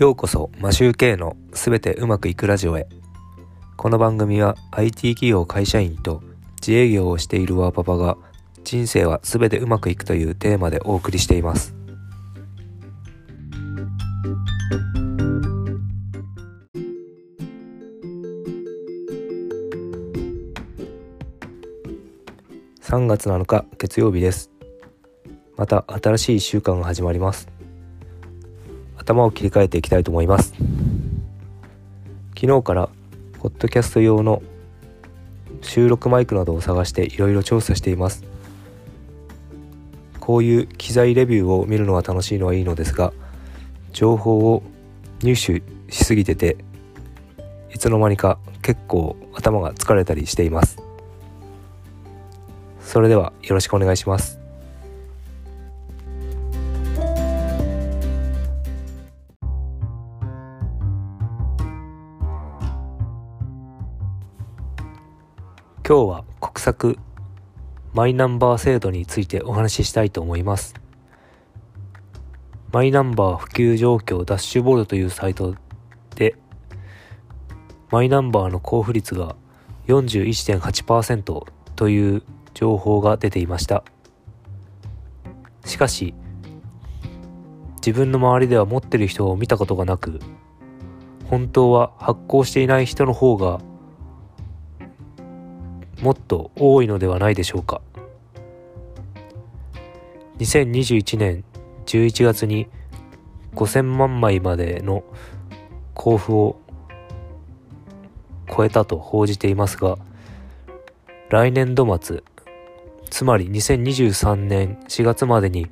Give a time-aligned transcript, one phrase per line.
[0.00, 2.88] ようこそマシューケのすべてうまくいくラジオへ。
[3.76, 6.22] この番組は IT 企業会社員と
[6.58, 8.16] 自営業をしているワーパパが
[8.64, 11.74] 人生はすべてうまくいくというテーマでお送りしています。
[22.80, 24.50] 3月7日月曜日です。
[25.58, 27.59] また新しい1週間が始まります。
[29.00, 30.52] 頭を切り替えていきたいと思います。
[32.38, 32.90] 昨日から
[33.40, 34.42] ポッドキャスト用の
[35.62, 38.24] 収録マイクなどを探していろいろ調査しています。
[40.20, 43.12] こういう機材レビューを見るのが楽しいのはいいのですが
[43.92, 44.62] 情報を
[45.22, 46.58] 入手しすぎてて
[47.74, 50.78] いつの間にか結構頭が疲れたりしています。
[52.82, 54.39] それではよろしくお願いします。
[65.90, 66.98] 今日は国策
[67.94, 70.76] マイナンバー制度についてお話ししたいと思います。
[72.70, 75.56] マイナンバー普及状況ダッシュボードというサイト
[76.14, 76.36] で
[77.90, 79.34] マイナンバーの交付率が
[79.88, 81.42] 41.8%
[81.74, 82.22] という
[82.54, 83.82] 情報が出ていました。
[85.64, 86.14] しかし
[87.84, 90.20] 自分の周りでは持ってる人を見たことがなく
[91.28, 93.58] 本当は発行していない人の方が
[96.02, 97.80] もっと多いのではないでしょうか。
[100.38, 101.44] 2021年
[101.86, 102.66] 11月に
[103.54, 105.04] 5000万枚までの
[105.94, 106.56] 交付を
[108.48, 109.98] 超えたと報じていますが
[111.28, 112.22] 来年度末
[113.10, 115.68] つまり2023年4月までに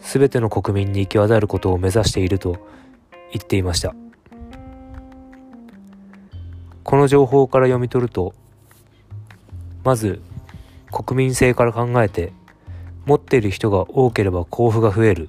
[0.00, 2.58] 全ての国民に行き渡ることを目指していると
[3.32, 3.94] 言っていました。
[6.82, 8.34] この情報から読み取ると
[9.84, 10.20] まず
[10.90, 12.32] 国民性から考えて
[13.06, 15.28] 持っている人が多ければ交付が増える。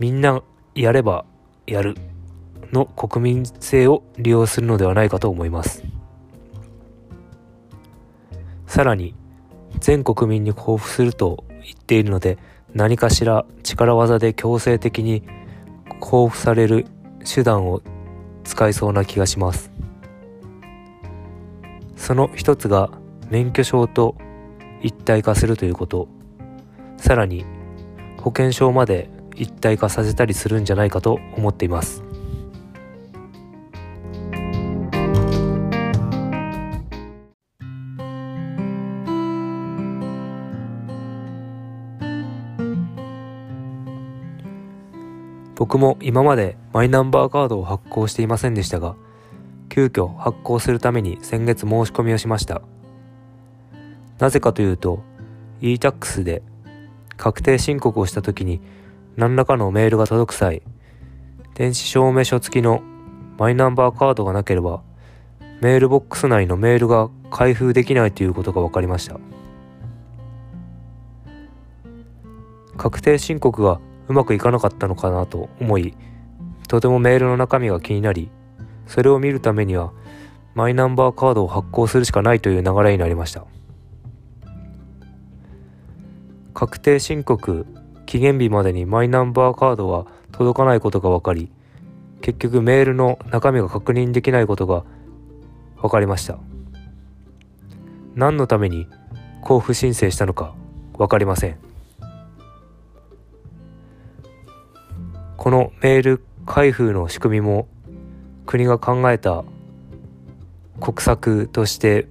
[0.00, 0.42] みんな
[0.74, 1.24] やれば
[1.66, 1.96] やる。
[2.74, 5.82] の国民性を利用するのではないかと思います。
[8.66, 9.14] さらに
[9.78, 12.38] 全国民に交付すると言っているので
[12.74, 15.22] 何かしら力技で強制的に
[16.00, 16.86] 交付される
[17.24, 17.80] 手段を
[18.42, 19.73] 使いそうな気がします。
[22.04, 22.90] その一つが
[23.30, 24.14] 免許証と
[24.82, 26.06] 一体化するということ。
[26.98, 27.46] さらに
[28.18, 32.04] 保険証まで一体化させたりするんじゃないかと思っています。
[45.54, 48.94] 僕も今までマイナンバーカードを発行していませんでしたが
[49.68, 52.62] 急遽発行するために先月申し込みをしました。
[54.18, 55.02] なぜかというと
[55.60, 56.42] e-tax で
[57.16, 58.60] 確定申告をした時に
[59.16, 60.62] 何らかのメールが届く際
[61.54, 62.82] 電子証明書付きの
[63.38, 64.82] マイナンバーカードがなければ
[65.60, 69.18] メールボックス内のメールが開封できないということが分かりました
[72.76, 75.96] 確定申告がうまくいかなかったのかなと思い
[76.68, 78.30] とてもメールの中身が気になり
[78.86, 79.92] それを見るためには
[80.54, 83.44] マイナンバーカードを発行するしかないという流れになりました。
[86.54, 87.66] 確定申告
[88.06, 91.50] 期限日までにマイナンバーカードは届かないことが分かり
[92.20, 94.84] 結局メールの中身が確認できないことが
[95.76, 96.38] 分かりました。
[98.14, 98.86] 何のために
[99.42, 100.54] 交付申請したのか
[100.96, 101.58] 分かりません。
[105.36, 107.68] このメール開封の仕組みも
[108.46, 109.44] 国が考えた
[110.80, 112.06] 国策として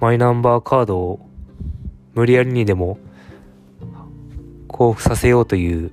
[0.00, 1.20] マイナンバーカードを
[2.14, 2.98] 無理やりにでも
[4.68, 5.92] 交付させようという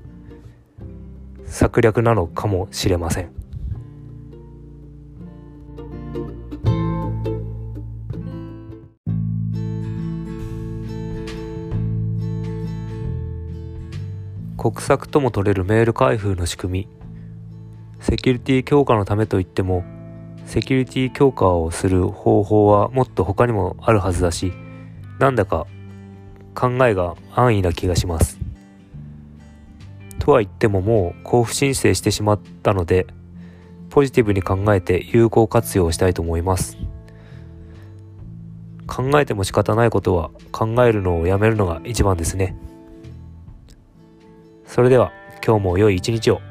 [1.45, 3.37] 策略なのかもしれません。
[14.57, 16.96] 国策とも取れるメール開封の仕組み
[17.99, 19.83] セキュリティ強化のためといっても
[20.45, 24.53] セキュリティ強化をする方法はもっと他にもあるはずだし
[25.19, 25.67] なんだか
[26.55, 28.39] 考えが安易な気がします。
[30.19, 33.07] とは言ってももう交付申請してしまったので
[33.89, 36.77] ポジティブに考えて有効活用したいと思います。
[38.87, 42.55] 考えても仕方ないことは考えるのをやめるのが一番ですね。
[44.65, 45.11] それでは
[45.45, 46.41] 今日も良い一日を。